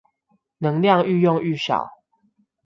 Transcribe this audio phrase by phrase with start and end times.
[0.57, 1.91] 能量愈用愈少